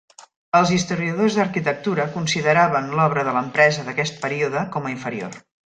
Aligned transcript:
Els 0.59 0.69
historiadors 0.77 1.37
d'arquitectura 1.39 2.07
consideraven 2.17 2.89
l'obra 3.01 3.27
de 3.29 3.37
l'empresa 3.37 3.87
d'aquest 3.91 4.19
període 4.27 4.65
com 4.79 4.89
a 4.93 4.99
inferior. 4.99 5.41